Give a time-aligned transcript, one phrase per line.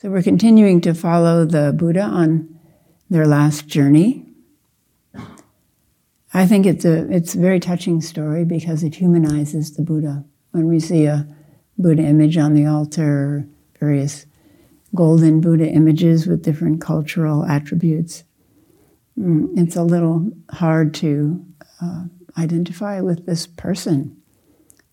[0.00, 2.58] So we're continuing to follow the Buddha on
[3.10, 4.24] their last journey.
[6.32, 10.24] I think it's a it's a very touching story because it humanizes the Buddha.
[10.52, 11.28] When we see a
[11.76, 13.46] Buddha image on the altar,
[13.78, 14.24] various
[14.94, 18.24] golden Buddha images with different cultural attributes,
[19.18, 21.44] mm, it's a little hard to
[21.82, 22.04] uh,
[22.38, 24.16] identify with this person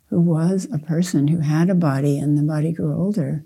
[0.10, 3.46] who was a person who had a body and the body grew older.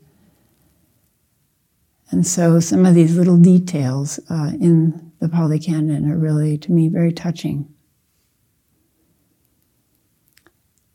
[2.11, 6.71] And so some of these little details uh, in the Pali Canon are really, to
[6.71, 7.73] me, very touching.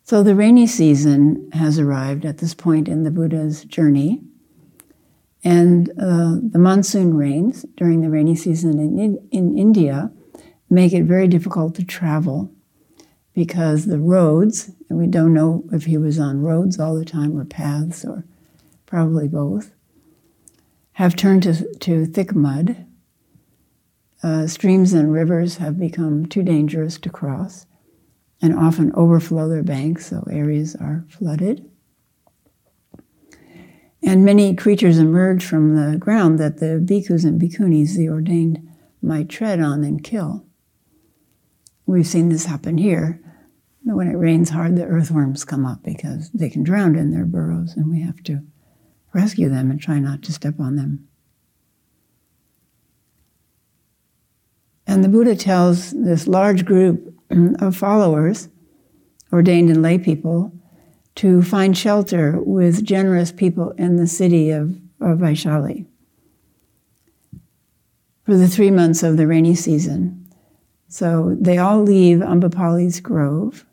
[0.05, 4.21] So the rainy season has arrived at this point in the Buddha's journey.
[5.43, 10.13] And uh, the monsoon rains during the rainy season in, in India
[10.69, 12.53] make it very difficult to travel
[13.33, 17.39] because the roads, and we don't know if he was on roads all the time
[17.39, 18.25] or paths or
[18.87, 19.73] probably both,
[20.97, 22.87] have turned to, to thick mud.
[24.23, 27.67] Uh, streams and rivers have become too dangerous to cross
[28.41, 31.71] and often overflow their banks, so areas are flooded.
[34.03, 38.67] And many creatures emerge from the ground that the bhikkhus and bhikkhunis, the ordained,
[39.03, 40.47] might tread on and kill.
[41.85, 43.21] We've seen this happen here.
[43.85, 47.75] When it rains hard, the earthworms come up because they can drown in their burrows,
[47.77, 48.41] and we have to
[49.17, 51.09] rescue them and try not to step on them.
[54.87, 57.13] And the Buddha tells this large group
[57.61, 58.49] of followers,
[59.33, 60.53] ordained and lay people,
[61.17, 65.87] to find shelter with generous people in the city of, of Vaishali
[68.25, 70.27] for the three months of the rainy season.
[70.89, 73.65] So they all leave Ambapali's grove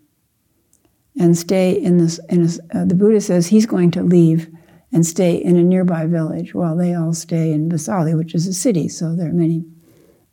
[1.19, 2.19] and stay in this.
[2.30, 4.49] In a, uh, the Buddha says he's going to leave
[4.94, 8.53] and stay in a nearby village while they all stay in Vaisali, which is a
[8.53, 8.88] city.
[8.88, 9.66] So there are many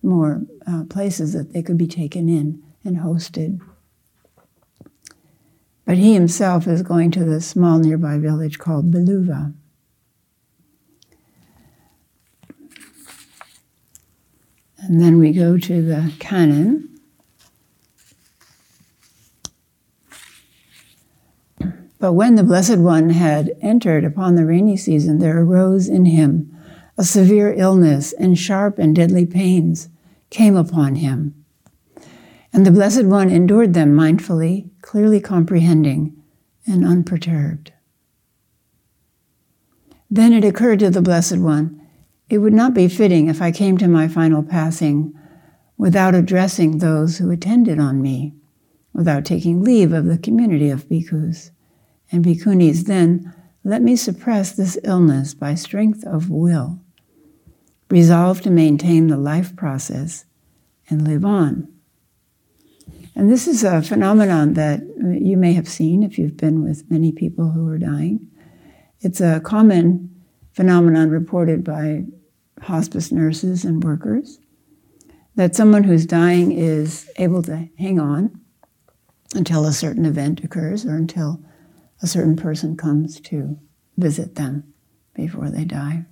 [0.03, 3.61] more uh, places that they could be taken in and hosted.
[5.87, 9.55] But he himself is going to the small nearby village called Beluva.
[14.79, 16.90] And then we go to the canon.
[22.01, 26.51] But when the Blessed One had entered upon the rainy season, there arose in him
[26.97, 29.91] a severe illness, and sharp and deadly pains
[30.31, 31.35] came upon him.
[32.55, 36.17] And the Blessed One endured them mindfully, clearly comprehending,
[36.67, 37.73] and unperturbed.
[40.11, 41.87] Then it occurred to the Blessed One,
[42.31, 45.13] it would not be fitting if I came to my final passing
[45.77, 48.35] without addressing those who attended on me,
[48.95, 51.51] without taking leave of the community of bhikkhus
[52.11, 53.35] and bhikkhunis, then
[53.65, 56.81] let me suppress this illness by strength of will,
[57.91, 60.25] resolve to maintain the life process
[60.89, 61.69] and live on.
[63.15, 64.81] And this is a phenomenon that
[65.21, 68.29] you may have seen if you've been with many people who are dying.
[69.01, 70.23] It's a common
[70.53, 72.05] phenomenon reported by
[72.63, 74.39] hospice nurses and workers
[75.37, 78.41] that someone who's dying is able to hang on
[79.35, 81.43] until a certain event occurs or until
[82.03, 83.59] a certain person comes to
[83.97, 84.73] visit them
[85.15, 86.07] before they die.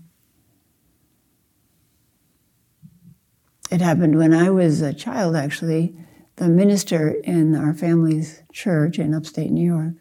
[3.70, 5.94] It happened when I was a child, actually.
[6.36, 9.94] The minister in our family's church in upstate New York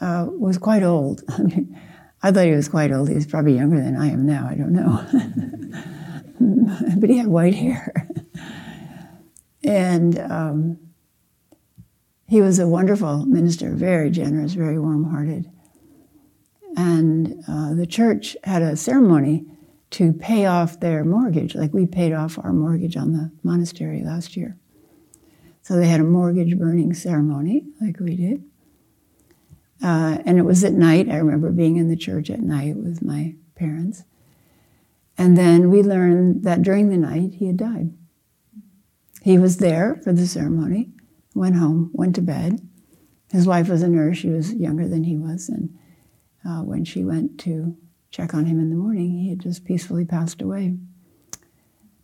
[0.00, 1.22] uh, was quite old.
[1.28, 1.80] I mean,
[2.22, 3.08] I thought he was quite old.
[3.08, 4.46] He was probably younger than I am now.
[4.48, 5.04] I don't know.
[6.98, 8.08] but he had white hair.
[9.64, 10.78] and um,
[12.32, 15.50] he was a wonderful minister, very generous, very warm hearted.
[16.78, 19.44] And uh, the church had a ceremony
[19.90, 24.34] to pay off their mortgage, like we paid off our mortgage on the monastery last
[24.34, 24.56] year.
[25.60, 28.44] So they had a mortgage burning ceremony, like we did.
[29.84, 31.10] Uh, and it was at night.
[31.10, 34.04] I remember being in the church at night with my parents.
[35.18, 37.92] And then we learned that during the night he had died.
[39.20, 40.92] He was there for the ceremony,
[41.34, 42.60] went home, went to bed.
[43.30, 45.76] His wife was a nurse, she was younger than he was, and
[46.44, 47.76] uh, when she went to
[48.10, 50.76] check on him in the morning, he had just peacefully passed away.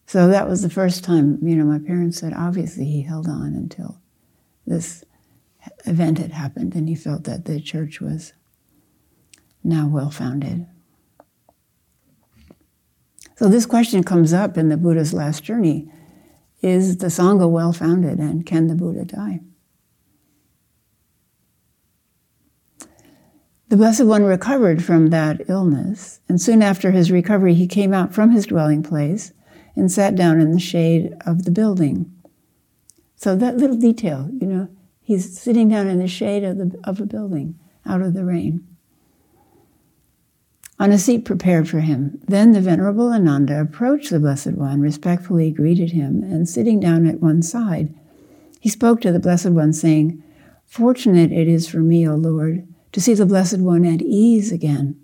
[0.07, 3.55] So that was the first time, you know, my parents said, obviously he held on
[3.55, 4.01] until
[4.67, 5.05] this
[5.85, 8.33] event had happened and he felt that the church was
[9.63, 10.67] now well founded.
[13.37, 15.91] So this question comes up in the Buddha's last journey
[16.61, 19.41] is the Sangha well founded and can the Buddha die?
[23.69, 28.15] The Blessed One recovered from that illness, and soon after his recovery, he came out
[28.15, 29.33] from his dwelling place
[29.77, 32.11] and sat down in the shade of the building.
[33.17, 34.69] So that little detail, you know,
[35.03, 38.67] he's sitting down in the shade of, the, of a building out of the rain.
[40.81, 45.51] On a seat prepared for him, then the Venerable Ananda approached the Blessed One, respectfully
[45.51, 47.93] greeted him, and sitting down at one side,
[48.61, 50.23] he spoke to the Blessed One, saying,
[50.67, 55.01] Fortunate it is for me, O Lord, to see the Blessed One at ease again.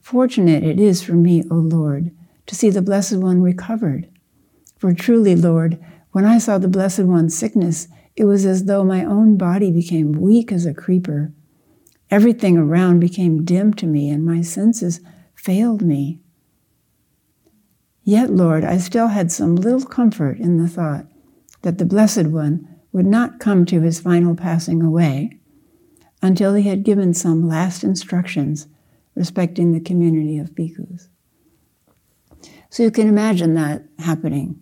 [0.00, 2.12] Fortunate it is for me, O Lord,
[2.46, 4.08] to see the Blessed One recovered.
[4.78, 9.04] For truly, Lord, when I saw the Blessed One's sickness, it was as though my
[9.04, 11.32] own body became weak as a creeper.
[12.10, 15.00] Everything around became dim to me, and my senses
[15.34, 16.20] failed me.
[18.02, 21.06] Yet, Lord, I still had some little comfort in the thought
[21.62, 25.38] that the Blessed One would not come to his final passing away
[26.22, 28.66] until he had given some last instructions
[29.14, 31.08] respecting the community of bhikkhus.
[32.70, 34.60] So you can imagine that happening.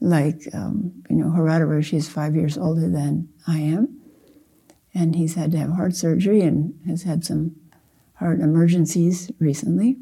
[0.00, 3.97] Like, um, you know, Harada Roshi is five years older than I am,
[4.94, 7.56] and he's had to have heart surgery and has had some
[8.14, 9.96] heart emergencies recently.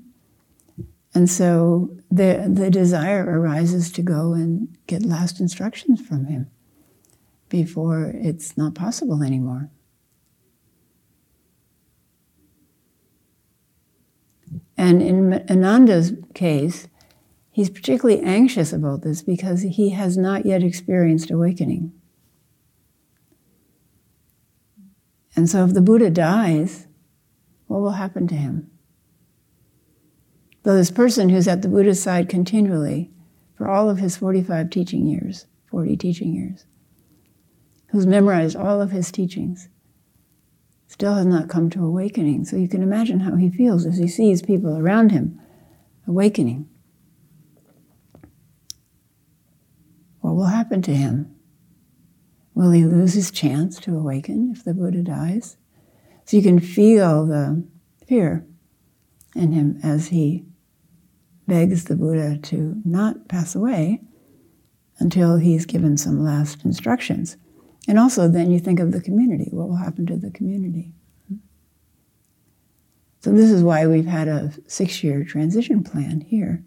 [1.15, 6.51] And so the, the desire arises to go and get last instructions from him
[7.49, 9.71] before it's not possible anymore.
[14.77, 16.89] And in Ananda's case,
[17.51, 21.93] he's particularly anxious about this because he has not yet experienced awakening.
[25.37, 26.87] And so, if the Buddha dies,
[27.67, 28.71] what will happen to him?
[30.63, 33.11] Though this person who's at the Buddha's side continually
[33.55, 36.65] for all of his 45 teaching years, 40 teaching years,
[37.89, 39.69] who's memorized all of his teachings,
[40.87, 42.45] still has not come to awakening.
[42.47, 45.41] So you can imagine how he feels as he sees people around him
[46.07, 46.69] awakening.
[50.21, 51.36] What will happen to him?
[52.57, 55.59] Will he lose his chance to awaken if the Buddha dies?
[56.25, 57.63] So you can feel the
[58.07, 58.47] fear
[59.35, 60.47] in him as he
[61.47, 64.01] begs the Buddha to not pass away
[64.99, 67.37] until he's given some last instructions.
[67.87, 69.51] And also, then you think of the community.
[69.53, 70.95] What will happen to the community?
[73.21, 76.65] So, this is why we've had a six year transition plan here,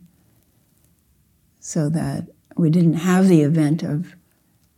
[1.59, 4.15] so that we didn't have the event of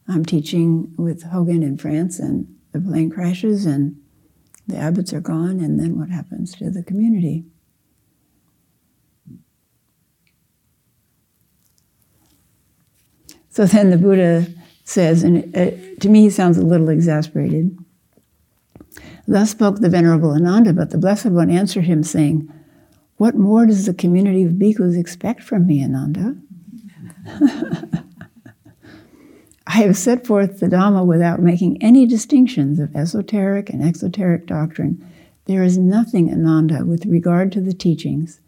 [0.07, 4.01] I'm teaching with Hogen in France and the plane crashes and
[4.68, 7.45] the abbots are gone, and then what happens to the community?
[13.50, 14.48] So then the Buddha
[14.86, 17.77] says, and it, uh, to me he sounds a little exasperated.
[19.27, 22.51] Thus spoke the Venerable Ananda, but the Blessed One answered him, saying,
[23.18, 26.38] What more does the community of bhikkhus expect from me, Ananda?
[29.73, 35.01] I have set forth the Dhamma without making any distinctions of esoteric and exoteric doctrine.
[35.45, 38.41] There is nothing, Ananda, with regard to the teachings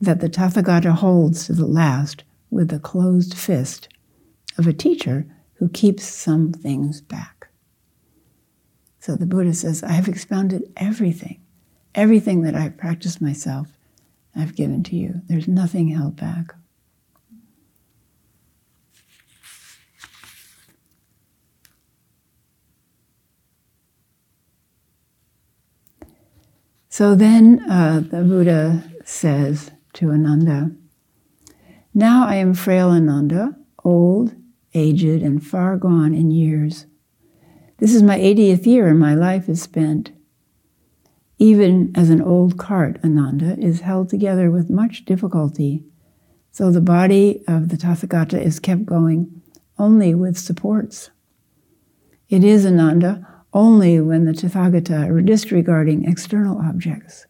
[0.00, 3.90] that the Tathagata holds to the last with the closed fist
[4.56, 5.26] of a teacher
[5.56, 7.48] who keeps some things back.
[8.98, 11.38] So the Buddha says, I have expounded everything,
[11.94, 13.76] everything that I've practiced myself,
[14.34, 15.20] I've given to you.
[15.26, 16.54] There's nothing held back.
[26.96, 30.70] So then uh, the Buddha says to Ananda,
[31.92, 34.34] Now I am frail Ananda, old
[34.72, 36.86] aged, and far gone in years.
[37.76, 40.12] This is my 80th year, and my life is spent.
[41.36, 45.84] Even as an old cart, Ananda, is held together with much difficulty,
[46.50, 49.42] so the body of the Tathagata is kept going
[49.78, 51.10] only with supports.
[52.30, 57.26] It is, Ananda, only when the Tathagata are disregarding external objects.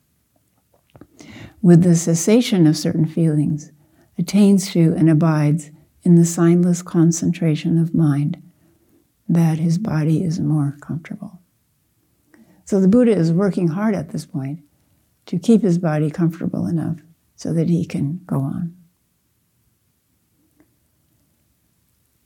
[1.63, 3.73] With the cessation of certain feelings,
[4.19, 5.71] attains to and abides
[6.03, 8.43] in the signless concentration of mind
[9.29, 11.41] that his body is more comfortable.
[12.65, 14.61] So the Buddha is working hard at this point
[15.27, 16.99] to keep his body comfortable enough
[17.35, 18.77] so that he can go on.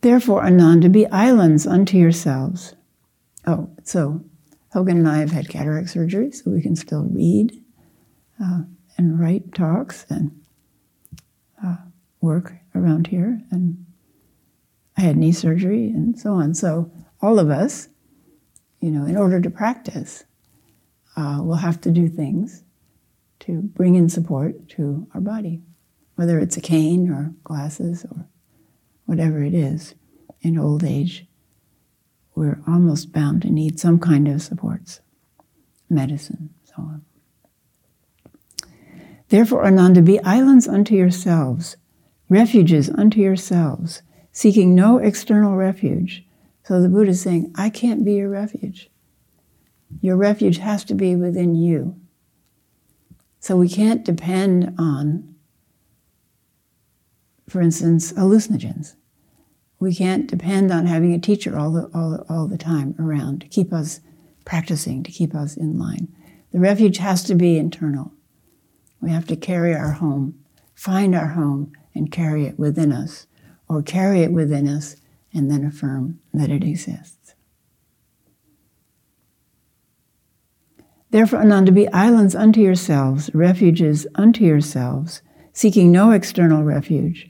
[0.03, 2.75] Therefore, Ananda, be islands unto yourselves.
[3.47, 4.25] Oh, so
[4.75, 7.63] Hogen and I have had cataract surgery, so we can still read
[8.43, 8.63] uh,
[8.97, 10.41] and write talks and
[11.65, 11.77] uh,
[12.21, 13.85] work around here, and
[14.97, 16.55] I had knee surgery and so on.
[16.55, 17.89] So all of us,
[18.81, 20.25] you know, in order to practice,
[21.17, 22.63] uh, we'll have to do things
[23.41, 25.63] to bring in support to our body,
[26.15, 28.27] whether it's a cane or glasses or
[29.07, 29.95] whatever it is
[30.43, 31.27] in old age.
[32.35, 35.01] We're almost bound to need some kind of supports,
[35.89, 37.05] medicine, so on.
[39.29, 41.77] Therefore, Ananda, be islands unto yourselves,
[42.29, 46.25] refuges unto yourselves, seeking no external refuge.
[46.65, 48.91] So the Buddha is saying, I can't be your refuge.
[50.01, 51.97] Your refuge has to be within you.
[53.41, 55.35] So we can't depend on,
[57.49, 58.95] for instance, hallucinogens.
[59.81, 63.49] We can't depend on having a teacher all the, all, all the time around to
[63.49, 64.01] keep us
[64.45, 66.09] practicing, to keep us in line.
[66.53, 68.13] The refuge has to be internal.
[69.01, 70.39] We have to carry our home,
[70.75, 73.27] find our home, and carry it within us,
[73.69, 74.97] or carry it within us
[75.33, 77.35] and then affirm that it exists.
[81.11, 85.23] Therefore, Ananda, be islands unto yourselves, refuges unto yourselves,
[85.53, 87.30] seeking no external refuge,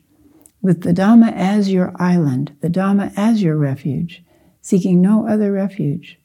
[0.63, 4.23] with the Dhamma as your island, the Dhamma as your refuge,
[4.61, 6.19] seeking no other refuge.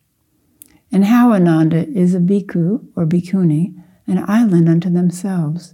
[0.92, 5.74] And how Ananda is a bhikkhu or bhikkhuni, an island unto themselves,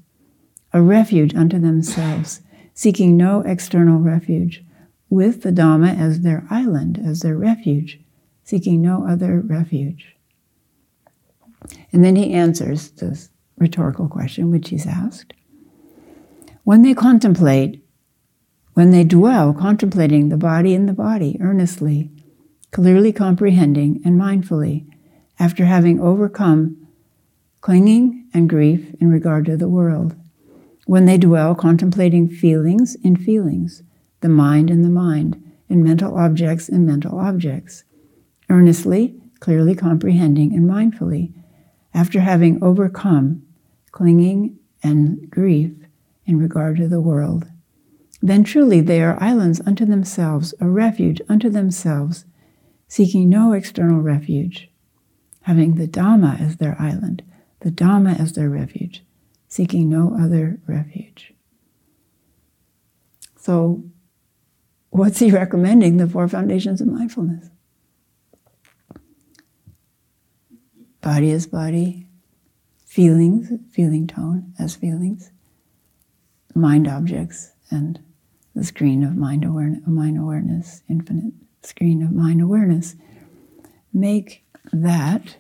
[0.74, 2.42] a refuge unto themselves,
[2.74, 4.64] seeking no external refuge,
[5.10, 8.00] with the Dhamma as their island, as their refuge,
[8.44, 10.16] seeking no other refuge.
[11.92, 15.34] And then he answers this rhetorical question which he's asked.
[16.64, 17.81] When they contemplate,
[18.74, 22.10] when they dwell contemplating the body in the body earnestly,
[22.72, 24.86] clearly comprehending and mindfully,
[25.40, 26.78] after having overcome
[27.60, 30.16] clinging and grief in regard to the world,
[30.86, 33.84] when they dwell contemplating feelings in feelings,
[34.22, 37.84] the mind in the mind, and mental objects in mental objects,
[38.50, 41.34] earnestly, clearly comprehending and mindfully,
[41.94, 43.42] after having overcome
[43.92, 45.72] clinging and grief
[46.26, 47.46] in regard to the world,
[48.22, 52.26] then truly they are islands unto themselves, a refuge unto themselves,
[52.88, 54.70] seeking no external refuge,
[55.42, 57.24] having the Dhamma as their island,
[57.62, 59.04] the Dhamma as their refuge,
[59.48, 61.34] seeking no other refuge.
[63.38, 63.84] So,
[64.92, 65.98] what's he recommending?
[65.98, 67.50] The four foundations of mindfulness.
[71.02, 72.06] Body is body,
[72.86, 75.32] feelings, feeling tone as feelings,
[76.54, 78.00] mind objects, and
[78.56, 82.96] the screen of mind awareness, mind awareness, infinite screen of mind awareness.
[83.94, 85.38] Make that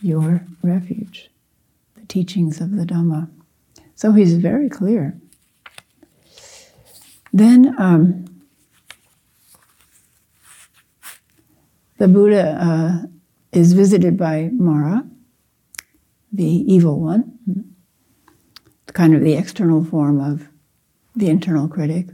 [0.00, 1.30] your refuge
[1.96, 3.28] the teachings of the Dhamma.
[3.94, 5.18] So he's very clear.
[7.32, 8.24] Then um,
[11.98, 13.06] the Buddha uh,
[13.52, 15.04] is visited by Mara,
[16.32, 17.74] the evil one,
[18.86, 20.48] kind of the external form of
[21.14, 22.06] the internal critic.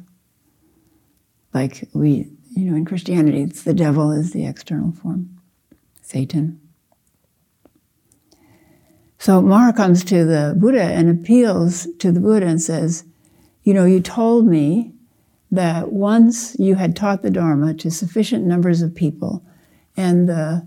[1.54, 5.40] Like we, you know, in Christianity, it's the devil is the external form,
[6.02, 6.60] Satan.
[9.18, 13.04] So Mara comes to the Buddha and appeals to the Buddha and says,
[13.62, 14.92] You know, you told me
[15.50, 19.46] that once you had taught the Dharma to sufficient numbers of people
[19.96, 20.66] and the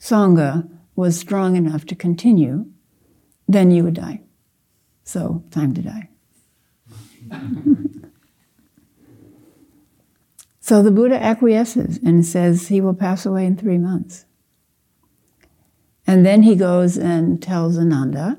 [0.00, 2.66] Sangha was strong enough to continue,
[3.48, 4.22] then you would die.
[5.04, 6.08] So, time to die.
[10.64, 14.26] so the Buddha acquiesces and says he will pass away in three months.
[16.06, 18.38] And then he goes and tells Ananda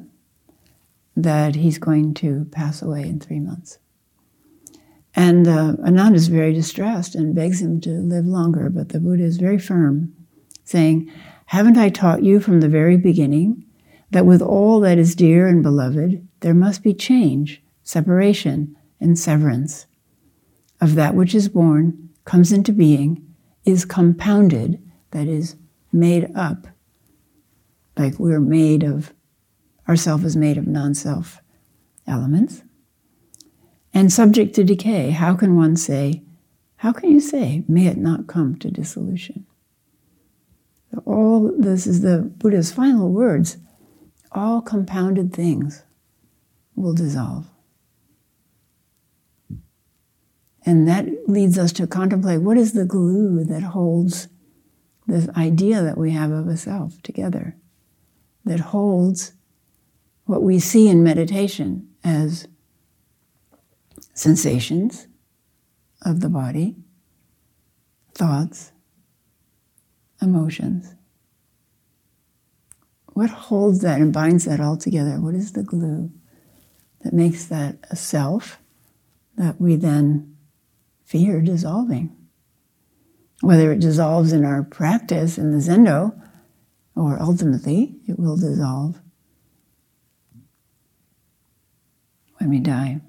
[1.18, 3.78] that he's going to pass away in three months.
[5.14, 9.24] And uh, Ananda is very distressed and begs him to live longer, but the Buddha
[9.24, 10.14] is very firm,
[10.64, 11.12] saying,
[11.48, 13.66] Haven't I taught you from the very beginning
[14.12, 19.88] that with all that is dear and beloved, there must be change, separation, and severance?
[20.80, 25.56] Of that which is born, comes into being, is compounded, that is,
[25.92, 26.68] made up
[27.98, 29.14] like we're made of,
[29.88, 31.42] ourself is made of non self
[32.08, 32.64] elements.
[33.94, 36.24] And subject to decay, how can one say,
[36.78, 39.46] how can you say, may it not come to dissolution?
[41.06, 43.58] All this is the Buddha's final words.
[44.32, 45.84] All compounded things
[46.76, 47.48] will dissolve.
[50.66, 54.30] And that leads us to contemplate what is the glue that holds
[55.08, 57.58] this idea that we have of a self together
[58.46, 59.34] that holds
[60.26, 62.48] what we see in meditation as
[64.14, 65.08] sensations
[66.02, 66.76] of the body,
[68.14, 68.72] thoughts,
[70.22, 70.96] emotions,
[73.08, 75.22] What holds that and binds that all together?
[75.22, 76.12] What is the glue
[77.02, 78.60] that makes that a self
[79.36, 80.33] that we then
[81.06, 82.16] fear dissolving?
[83.42, 86.20] Whether it dissolves in our practice in the Zendo,
[86.96, 89.00] or ultimately it will dissolve
[92.38, 93.02] when we die.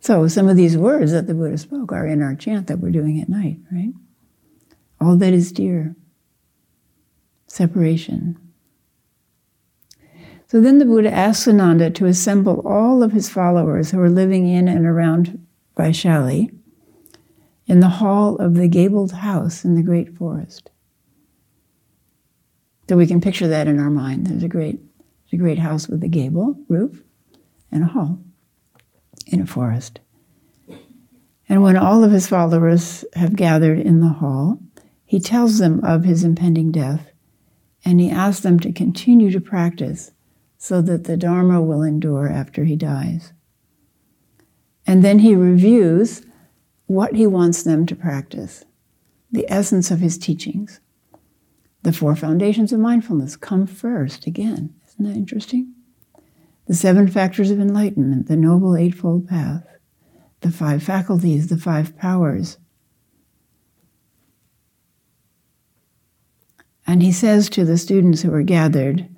[0.00, 2.92] So, some of these words that the Buddha spoke are in our chant that we're
[2.92, 3.92] doing at night, right?
[5.00, 5.96] All that is dear,
[7.48, 8.45] separation.
[10.48, 14.46] So then the Buddha asked Ananda to assemble all of his followers who were living
[14.46, 15.44] in and around
[15.76, 16.56] Vaishali
[17.66, 20.70] in the hall of the gabled house in the great forest.
[22.88, 24.28] So we can picture that in our mind.
[24.28, 24.78] There's a great,
[25.32, 27.02] a great house with a gable roof
[27.72, 28.20] and a hall
[29.26, 29.98] in a forest.
[31.48, 34.60] And when all of his followers have gathered in the hall,
[35.04, 37.10] he tells them of his impending death
[37.84, 40.12] and he asks them to continue to practice
[40.66, 43.32] so that the Dharma will endure after he dies.
[44.84, 46.22] And then he reviews
[46.86, 48.64] what he wants them to practice,
[49.30, 50.80] the essence of his teachings.
[51.82, 54.74] The four foundations of mindfulness come first again.
[54.88, 55.72] Isn't that interesting?
[56.66, 59.64] the seven factors of enlightenment, the Noble Eightfold Path,
[60.40, 62.58] the five faculties, the five powers.
[66.86, 69.08] And he says to the students who are gathered,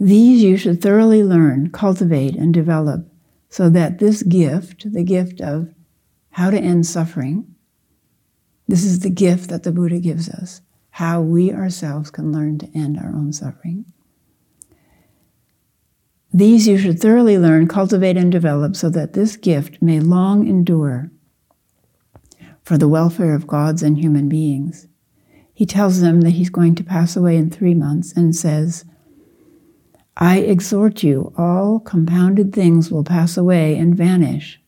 [0.00, 3.10] These you should thoroughly learn, cultivate, and develop,
[3.48, 5.74] so that this gift, the gift of
[6.30, 7.54] how to end suffering,
[8.66, 12.70] this is the gift that the Buddha gives us, how we ourselves can learn to
[12.74, 13.86] end our own suffering
[16.32, 21.10] these you should thoroughly learn, cultivate, and develop so that this gift may long endure
[22.62, 24.86] for the welfare of gods and human beings.
[25.54, 28.84] He tells them that he's going to pass away in three months and says,
[30.20, 34.60] I exhort you, all compounded things will pass away and vanish.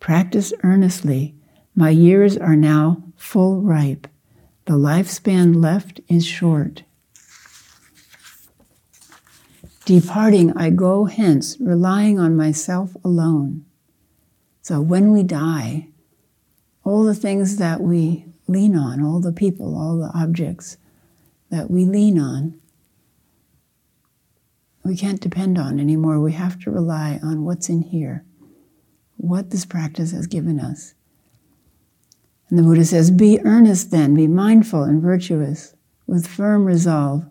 [0.00, 1.34] Practice earnestly.
[1.74, 4.06] My years are now full ripe.
[4.66, 6.82] The lifespan left is short.
[9.86, 13.64] Departing, I go hence, relying on myself alone.
[14.60, 15.88] So when we die,
[16.84, 20.76] all the things that we lean on, all the people, all the objects
[21.50, 22.60] that we lean on,
[24.86, 26.20] we can't depend on anymore.
[26.20, 28.24] We have to rely on what's in here,
[29.16, 30.94] what this practice has given us.
[32.48, 35.74] And the Buddha says, Be earnest then, be mindful and virtuous,
[36.06, 37.26] with firm resolve,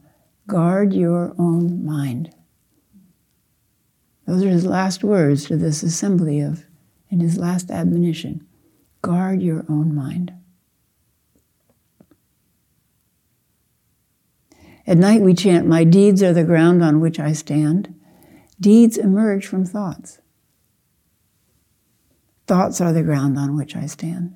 [0.47, 2.33] guard your own mind.
[4.27, 6.65] Those are his last words to this assembly of,
[7.09, 8.45] in his last admonition
[9.05, 10.33] guard your own mind.
[14.87, 17.93] At night we chant, My deeds are the ground on which I stand.
[18.59, 20.19] Deeds emerge from thoughts.
[22.47, 24.35] Thoughts are the ground on which I stand.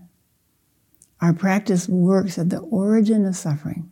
[1.21, 3.91] Our practice works at the origin of suffering,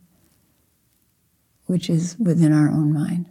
[1.66, 3.28] which is within our own mind.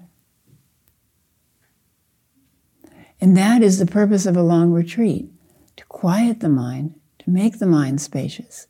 [3.19, 5.29] And that is the purpose of a long retreat
[5.75, 8.67] to quiet the mind, to make the mind spacious,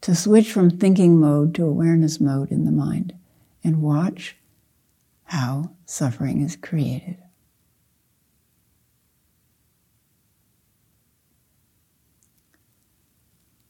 [0.00, 3.14] to switch from thinking mode to awareness mode in the mind,
[3.64, 4.36] and watch
[5.24, 7.16] how suffering is created.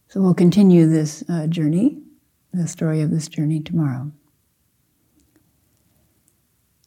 [0.09, 2.03] So we'll continue this uh, journey,
[2.53, 4.13] the story of this journey tomorrow.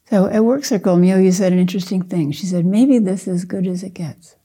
[0.08, 2.32] So at Work Circle, Myoyo said an interesting thing.
[2.32, 4.36] She said, maybe this is as good as it gets.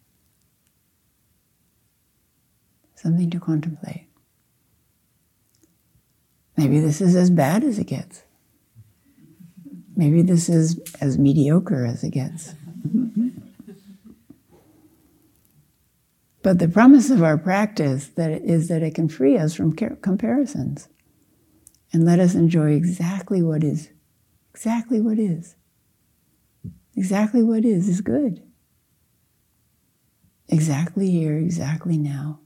[2.96, 4.08] Something to contemplate.
[6.58, 8.24] Maybe this is as bad as it gets.
[9.96, 12.56] Maybe this is as mediocre as it gets.
[16.42, 20.90] but the promise of our practice is that it can free us from comparisons
[21.92, 23.90] and let us enjoy exactly what is
[24.54, 25.56] Exactly what is.
[26.96, 28.44] Exactly what is is good.
[30.48, 32.40] Exactly here, exactly now.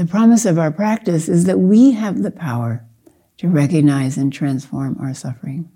[0.00, 2.86] The promise of our practice is that we have the power
[3.36, 5.70] to recognize and transform our suffering.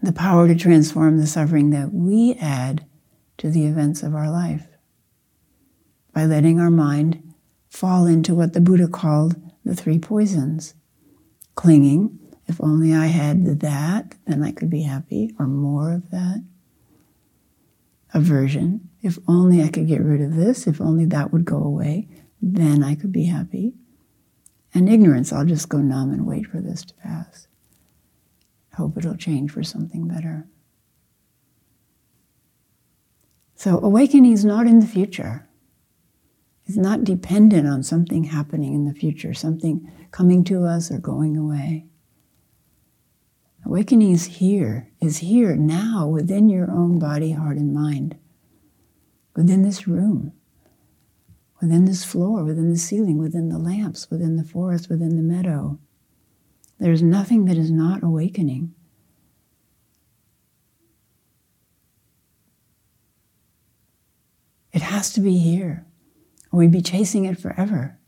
[0.00, 2.86] The power to transform the suffering that we add
[3.36, 4.68] to the events of our life
[6.14, 7.34] by letting our mind
[7.68, 10.72] fall into what the Buddha called the three poisons
[11.56, 12.18] clinging.
[12.46, 16.42] If only I had that, then I could be happy, or more of that.
[18.14, 18.89] Aversion.
[19.02, 22.08] If only I could get rid of this, if only that would go away,
[22.40, 23.74] then I could be happy.
[24.74, 27.48] And ignorance, I'll just go numb and wait for this to pass.
[28.74, 30.46] Hope it'll change for something better.
[33.54, 35.48] So awakening is not in the future.
[36.66, 41.36] It's not dependent on something happening in the future, something coming to us or going
[41.36, 41.86] away.
[43.66, 48.16] Awakening is here, is here now within your own body, heart, and mind,
[49.40, 50.34] within this room,
[51.62, 55.78] within this floor, within the ceiling, within the lamps, within the forest, within the meadow.
[56.78, 58.74] There's nothing that is not awakening.
[64.74, 65.86] It has to be here,
[66.52, 67.98] or we'd be chasing it forever.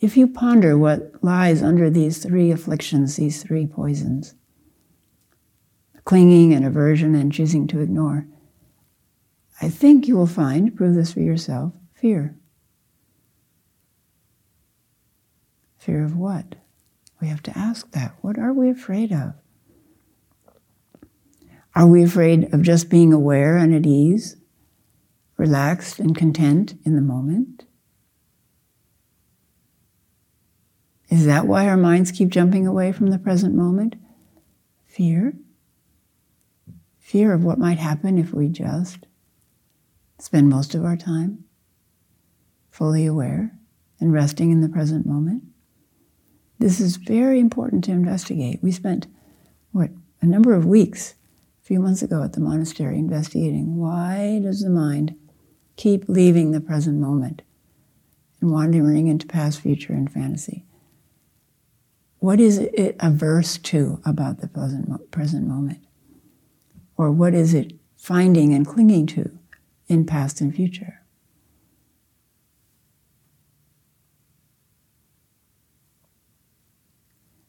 [0.00, 4.34] If you ponder what lies under these three afflictions, these three poisons,
[6.04, 8.26] clinging and aversion and choosing to ignore,
[9.60, 12.36] I think you will find, prove this for yourself, fear.
[15.78, 16.56] Fear of what?
[17.20, 18.14] We have to ask that.
[18.22, 19.34] What are we afraid of?
[21.74, 24.36] Are we afraid of just being aware and at ease,
[25.36, 27.64] relaxed and content in the moment?
[31.10, 33.96] Is that why our minds keep jumping away from the present moment?
[34.86, 35.34] Fear?
[37.10, 38.98] Fear of what might happen if we just
[40.20, 41.42] spend most of our time
[42.70, 43.58] fully aware
[43.98, 45.42] and resting in the present moment.
[46.60, 48.60] This is very important to investigate.
[48.62, 49.08] We spent,
[49.72, 49.90] what,
[50.22, 51.16] a number of weeks
[51.60, 55.16] a few months ago at the monastery investigating why does the mind
[55.74, 57.42] keep leaving the present moment
[58.40, 60.64] and wandering into past, future, and fantasy?
[62.20, 65.80] What is it averse to about the present, present moment?
[67.00, 69.38] Or what is it finding and clinging to
[69.88, 71.00] in past and future?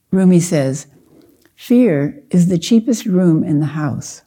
[0.09, 0.87] Rumi says,
[1.53, 4.21] Fear is the cheapest room in the house.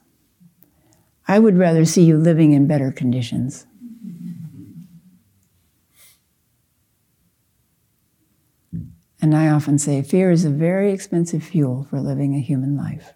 [1.27, 3.65] I would rather see you living in better conditions.
[9.19, 13.15] And I often say fear is a very expensive fuel for living a human life.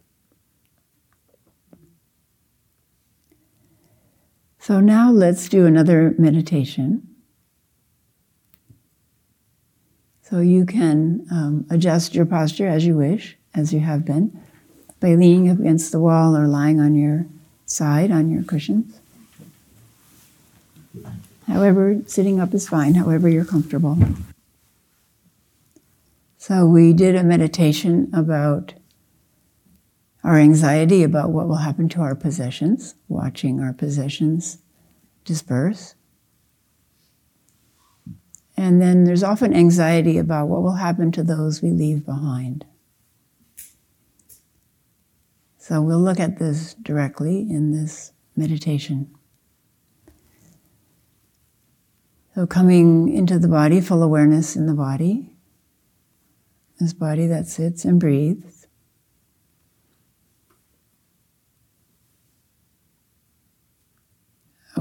[4.59, 7.07] So now let's do another meditation.
[10.21, 14.39] So you can um, adjust your posture as you wish, as you have been,
[14.99, 17.25] by leaning against the wall or lying on your
[17.65, 18.99] side on your cushions.
[21.47, 23.97] However, sitting up is fine, however, you're comfortable.
[26.37, 28.73] So we did a meditation about
[30.23, 34.59] our anxiety about what will happen to our possessions, watching our possessions
[35.23, 35.95] disperse.
[38.57, 42.65] And then there's often anxiety about what will happen to those we leave behind.
[45.57, 49.15] So we'll look at this directly in this meditation.
[52.35, 55.29] So, coming into the body, full awareness in the body,
[56.79, 58.58] this body that sits and breathes.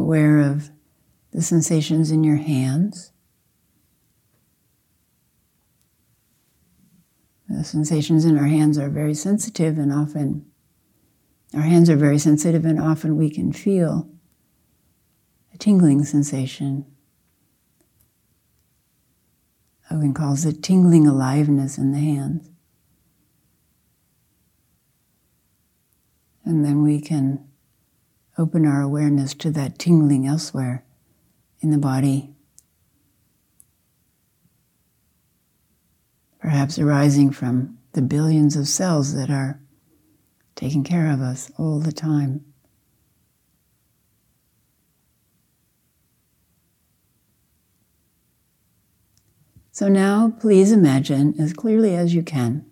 [0.09, 0.71] Aware of
[1.33, 3.12] the sensations in your hands.
[7.47, 10.47] The sensations in our hands are very sensitive, and often
[11.53, 14.09] our hands are very sensitive, and often we can feel
[15.53, 16.87] a tingling sensation
[19.90, 22.49] Hogen calls it tingling aliveness in the hands.
[26.47, 27.47] And then we can
[28.38, 30.85] open our awareness to that tingling elsewhere
[31.61, 32.31] in the body.
[36.40, 39.61] Perhaps arising from the billions of cells that are
[40.55, 42.44] taking care of us all the time.
[49.72, 52.66] So now please imagine as clearly as you can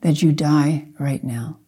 [0.00, 1.58] that you die right now.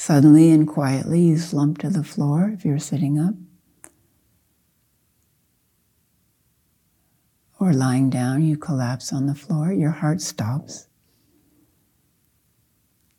[0.00, 3.34] Suddenly and quietly, you slump to the floor if you're sitting up.
[7.58, 10.88] Or lying down, you collapse on the floor, your heart stops,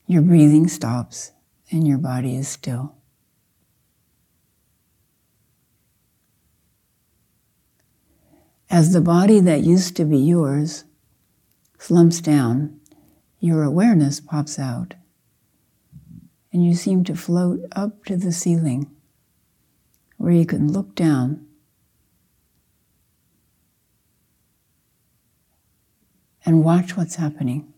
[0.08, 1.34] your breathing stops,
[1.70, 2.96] and your body is still.
[8.72, 10.86] as the body that used to be yours
[11.78, 12.80] slumps down,
[13.40, 14.96] your awareness pops out
[16.52, 18.90] and you seem to float up to the ceiling
[20.18, 21.48] where you can look down
[26.46, 27.74] and watch what's happening.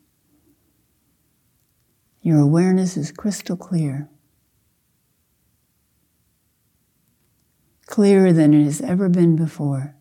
[2.21, 4.09] Your awareness is crystal clear,
[7.85, 9.95] clearer than it has ever been before.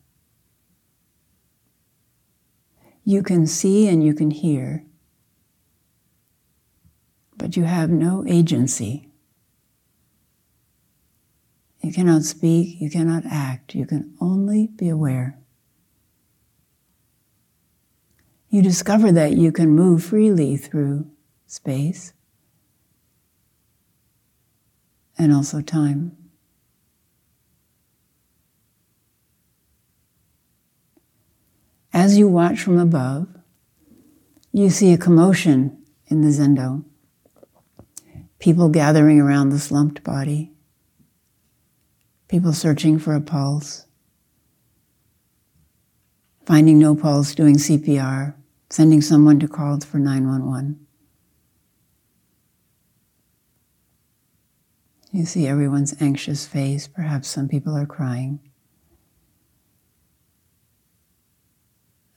[3.05, 4.85] You can see and you can hear,
[7.37, 9.09] but you have no agency.
[11.83, 15.39] You cannot speak, you cannot act, you can only be aware.
[18.49, 21.11] You discover that you can move freely through
[21.47, 22.13] space
[25.19, 26.17] and also time.
[31.93, 33.29] As you watch from above,
[34.53, 36.85] you see a commotion in the zendo.
[38.43, 40.51] People gathering around the slumped body,
[42.27, 43.87] people searching for a pulse,
[46.45, 48.35] finding no pulse, doing CPR,
[48.69, 50.85] sending someone to call for 911.
[55.13, 58.41] You see everyone's anxious face, perhaps some people are crying.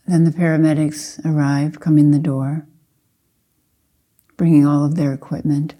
[0.07, 2.65] Then the paramedics arrive, come in the door,
[4.37, 5.75] bringing all of their equipment,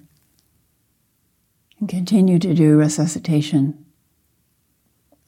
[1.88, 3.86] continue to do resuscitation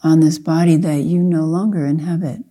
[0.04, 2.43] on this body that you no longer inhabit.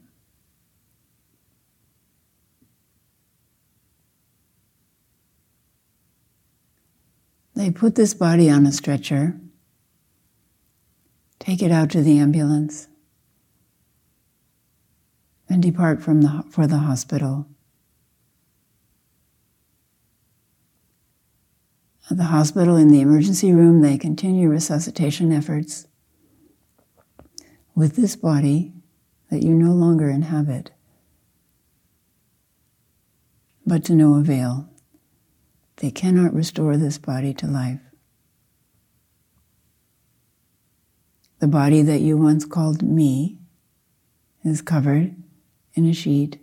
[7.54, 9.40] They put this body on a stretcher,
[11.38, 12.88] take it out to the ambulance
[15.48, 17.46] and depart from the, for the hospital.
[22.10, 25.88] The hospital, in the emergency room, they continue resuscitation efforts
[27.74, 28.72] with this body
[29.30, 30.70] that you no longer inhabit,
[33.66, 34.68] but to no avail.
[35.76, 37.80] They cannot restore this body to life.
[41.40, 43.38] The body that you once called me
[44.42, 45.14] is covered
[45.74, 46.40] in a sheet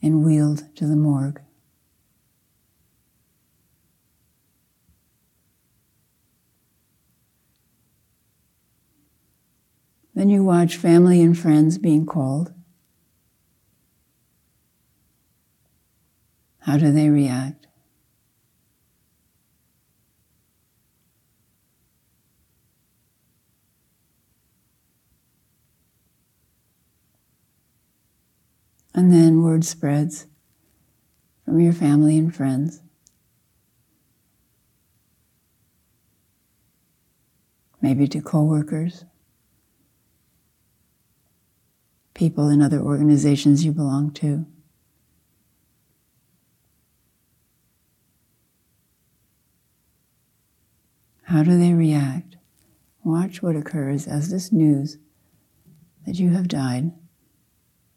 [0.00, 1.40] and wheeled to the morgue.
[10.16, 12.50] Then you watch family and friends being called.
[16.60, 17.66] How do they react?
[28.94, 30.26] And then word spreads
[31.44, 32.80] from your family and friends.
[37.82, 39.04] Maybe to coworkers,
[42.16, 44.46] people in other organizations you belong to.
[51.24, 52.36] How do they react?
[53.04, 54.96] Watch what occurs as this news
[56.06, 56.92] that you have died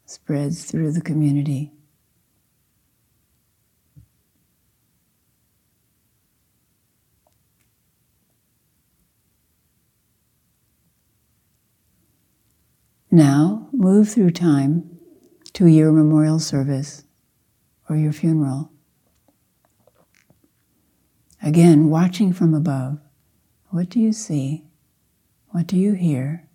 [0.04, 1.72] spreads through the community.
[13.10, 14.98] Now move through time
[15.54, 17.04] to your memorial service
[17.88, 18.70] or your funeral.
[21.42, 23.00] Again, watching from above,
[23.70, 24.64] what do you see?
[25.48, 26.48] What do you hear?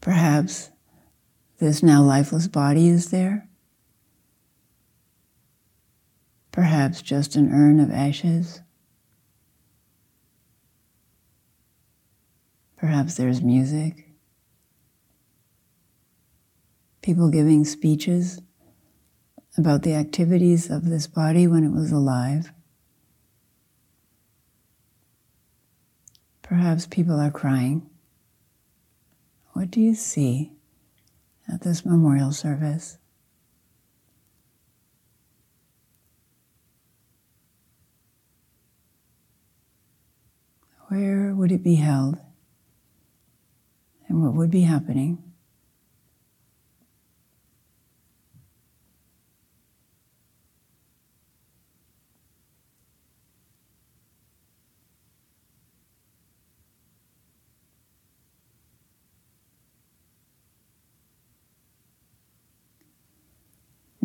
[0.00, 0.70] Perhaps
[1.58, 3.48] this now lifeless body is there?
[6.52, 8.60] Perhaps just an urn of ashes?
[12.76, 14.07] Perhaps there's music.
[17.02, 18.40] People giving speeches
[19.56, 22.52] about the activities of this body when it was alive.
[26.42, 27.88] Perhaps people are crying.
[29.52, 30.52] What do you see?
[31.52, 32.98] at this memorial service.
[40.88, 42.18] Where would it be held?
[44.08, 45.22] And what would be happening?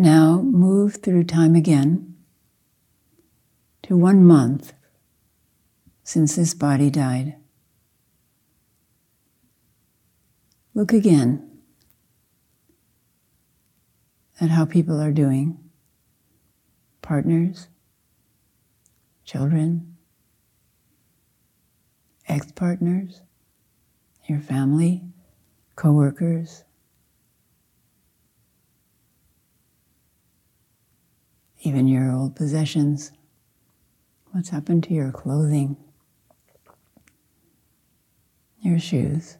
[0.03, 2.15] Now move through time again
[3.83, 4.73] to one month
[6.03, 7.37] since this body died.
[10.73, 11.49] Look again
[14.41, 15.57] at how people are doing
[17.01, 17.69] partners,
[19.23, 19.95] children,
[22.27, 23.21] ex partners,
[24.27, 25.05] your family,
[25.77, 26.65] co workers,
[31.63, 33.11] even your old possessions.
[34.31, 35.77] What's happened to your clothing,
[38.59, 39.37] your shoes?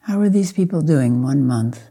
[0.00, 1.90] How are these people doing one month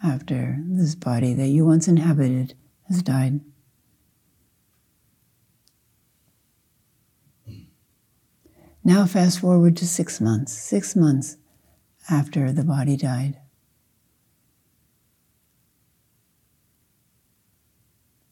[0.00, 2.54] after this body that you once inhabited
[2.88, 3.40] has died?
[8.84, 11.36] Now, fast forward to six months, six months
[12.10, 13.38] after the body died.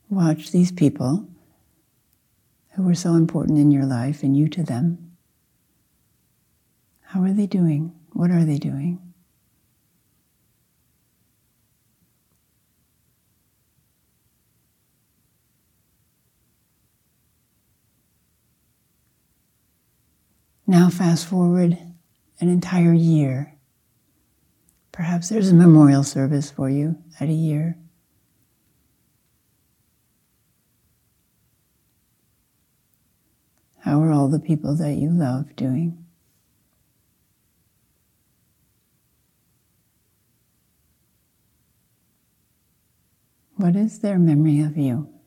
[0.09, 1.29] Watch these people
[2.73, 5.13] who were so important in your life and you to them.
[7.03, 7.93] How are they doing?
[8.13, 9.10] What are they doing?
[20.71, 21.77] Now, fast forward
[22.39, 23.57] an entire year.
[24.93, 27.77] Perhaps there's a memorial service for you at a year.
[33.81, 36.05] How are all the people that you love doing?
[43.57, 45.20] What is their memory of you?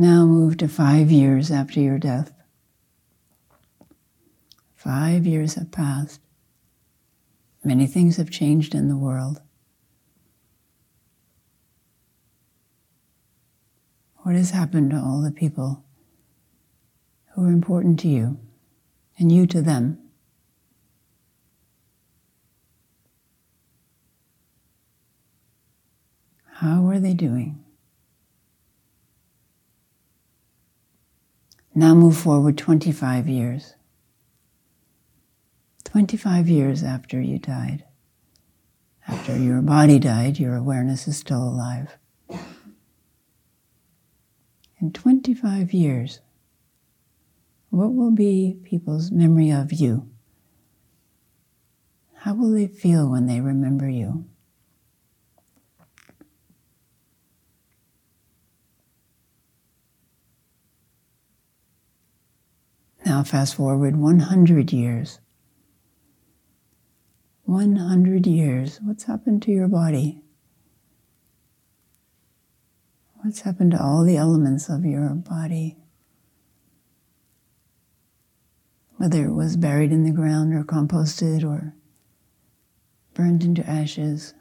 [0.00, 2.30] Now move to five years after your death.
[4.76, 6.20] Five years have passed.
[7.64, 9.40] Many things have changed in the world.
[14.18, 15.82] What has happened to all the people
[17.32, 18.38] who are important to you
[19.18, 19.98] and you to them?
[26.44, 27.64] How are they doing?
[31.78, 33.74] Now move forward 25 years.
[35.84, 37.84] 25 years after you died.
[39.06, 41.96] After your body died, your awareness is still alive.
[44.80, 46.18] In 25 years,
[47.70, 50.10] what will be people's memory of you?
[52.22, 54.24] How will they feel when they remember you?
[63.08, 65.18] Now, fast forward 100 years.
[67.44, 68.80] 100 years.
[68.82, 70.20] What's happened to your body?
[73.22, 75.78] What's happened to all the elements of your body?
[78.98, 81.74] Whether it was buried in the ground or composted or
[83.14, 84.34] burned into ashes.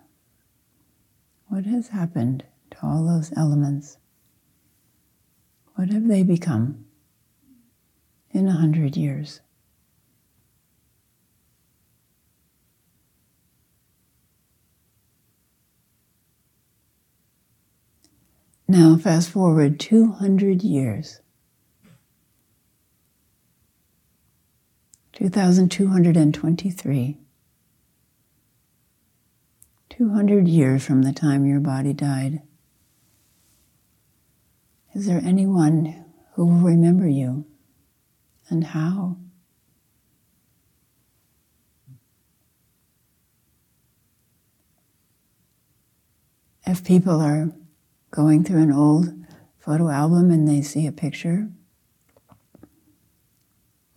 [1.48, 3.98] What has happened to all those elements?
[5.76, 6.87] What have they become?
[8.38, 9.42] In a hundred years.
[18.68, 21.22] Now, fast forward 200 years.
[25.14, 27.18] 2223.
[29.90, 32.44] 200 years from the time your body died.
[34.94, 37.48] Is there anyone who will remember you?
[38.50, 39.18] And how.
[46.66, 47.52] If people are
[48.12, 49.14] going through an old
[49.58, 51.50] photo album and they see a picture,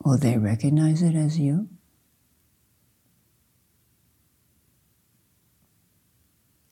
[0.04, 1.68] will they recognize it as you?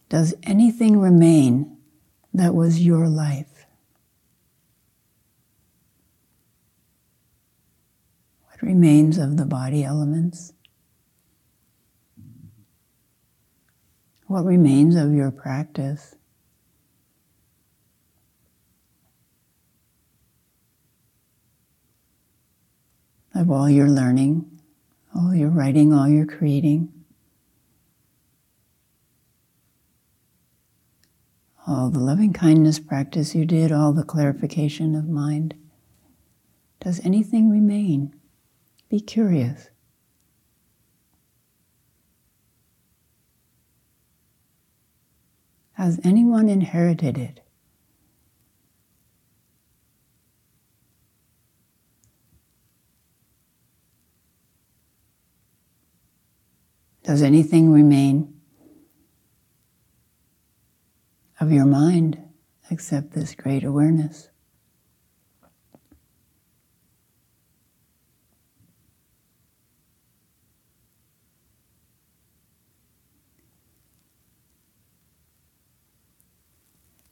[0.09, 1.77] Does anything remain
[2.33, 3.59] that was your life?
[8.48, 10.53] what remains of the body elements,
[14.27, 16.15] what remains of your practice.
[23.35, 24.61] Of all your learning,
[25.15, 26.93] all your writing, all your creating,
[31.67, 35.55] all the loving kindness practice you did, all the clarification of mind.
[36.81, 38.18] Does anything remain?
[38.89, 39.69] Be curious.
[45.73, 47.41] Has anyone inherited it?
[57.05, 58.35] Does anything remain
[61.41, 62.19] of your mind
[62.71, 64.29] except this great awareness?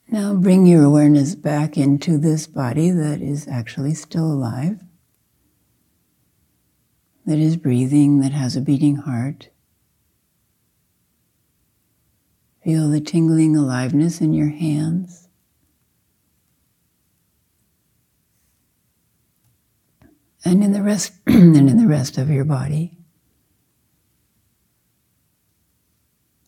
[0.09, 4.79] Now bring your awareness back into this body that is actually still alive,
[7.25, 9.49] that is breathing, that has a beating heart.
[12.63, 15.27] Feel the tingling aliveness in your hands.
[20.45, 22.97] And in the rest and in the rest of your body.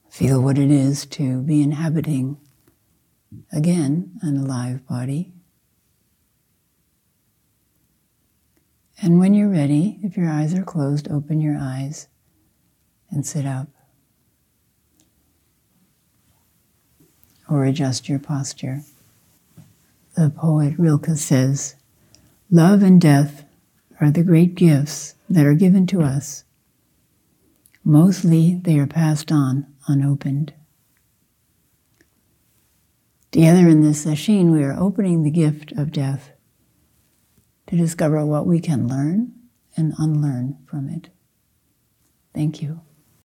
[0.09, 2.37] Feel what it is to be inhabiting
[3.51, 5.33] again an alive body.
[9.01, 12.07] And when you're ready, if your eyes are closed, open your eyes
[13.09, 13.67] and sit up.
[17.49, 18.81] Or adjust your posture.
[20.15, 21.75] The poet Rilke says,
[22.51, 23.45] Love and death
[24.01, 26.43] are the great gifts that are given to us.
[27.83, 30.53] Mostly they are passed on unopened.
[33.31, 36.31] Together in this sesshin, we are opening the gift of death
[37.67, 39.33] to discover what we can learn
[39.77, 41.09] and unlearn from it.
[42.33, 42.81] Thank you.